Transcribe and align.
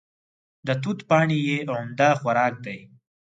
د 0.67 0.69
توت 0.81 0.99
پاڼې 1.09 1.37
یې 1.47 1.57
عمده 1.75 2.09
خوراک 2.19 2.53
دی. 2.65 2.79